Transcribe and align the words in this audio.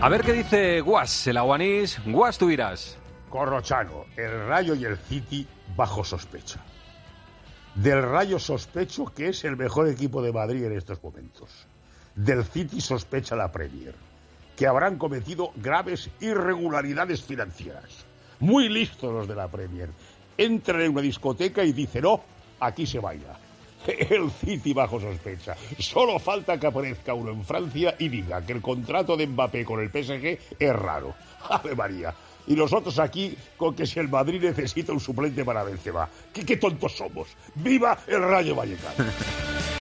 A 0.00 0.08
ver 0.10 0.22
qué 0.22 0.32
dice 0.34 0.80
Guas, 0.82 1.26
el 1.26 1.36
aguanís. 1.38 1.98
Guas, 2.04 2.36
tú 2.36 2.50
irás. 2.50 2.98
Corrochano, 3.30 4.04
el 4.16 4.46
Rayo 4.46 4.74
y 4.74 4.84
el 4.84 4.98
City 4.98 5.46
bajo 5.76 6.04
sospecha. 6.04 6.60
Del 7.74 8.02
Rayo 8.02 8.38
sospecho 8.38 9.06
que 9.06 9.28
es 9.28 9.44
el 9.44 9.56
mejor 9.56 9.88
equipo 9.88 10.22
de 10.22 10.32
Madrid 10.32 10.64
en 10.64 10.76
estos 10.76 11.02
momentos. 11.02 11.66
Del 12.14 12.44
City 12.44 12.80
sospecha 12.80 13.34
la 13.34 13.50
Premier, 13.50 13.94
que 14.56 14.66
habrán 14.66 14.98
cometido 14.98 15.52
graves 15.56 16.10
irregularidades 16.20 17.22
financieras. 17.22 18.04
Muy 18.40 18.68
listos 18.68 19.12
los 19.12 19.26
de 19.26 19.34
la 19.34 19.48
Premier. 19.48 19.88
Entran 20.36 20.82
en 20.82 20.92
una 20.92 21.00
discoteca 21.00 21.64
y 21.64 21.72
dicen, 21.72 22.02
no, 22.02 22.22
aquí 22.60 22.86
se 22.86 22.98
baila. 22.98 23.38
El 24.10 24.30
City 24.30 24.72
bajo 24.72 25.00
sospecha. 25.00 25.56
Solo 25.78 26.18
falta 26.18 26.58
que 26.58 26.66
aparezca 26.66 27.14
uno 27.14 27.30
en 27.30 27.44
Francia 27.44 27.94
y 27.98 28.08
diga 28.08 28.44
que 28.44 28.52
el 28.52 28.62
contrato 28.62 29.16
de 29.16 29.26
Mbappé 29.26 29.64
con 29.64 29.80
el 29.80 29.90
PSG 29.90 30.38
es 30.58 30.72
raro. 30.72 31.14
Ave 31.50 31.74
María. 31.74 32.14
Y 32.46 32.54
nosotros 32.54 32.98
aquí 32.98 33.36
con 33.56 33.74
que 33.74 33.86
si 33.86 33.98
el 34.00 34.08
Madrid 34.08 34.42
necesita 34.42 34.92
un 34.92 35.00
suplente 35.00 35.44
para 35.44 35.64
Benzema. 35.64 36.08
¿Qué, 36.32 36.44
qué 36.44 36.56
tontos 36.56 36.96
somos? 36.96 37.28
¡Viva 37.54 37.98
el 38.06 38.22
Rayo 38.22 38.54
Vallecano! 38.54 39.04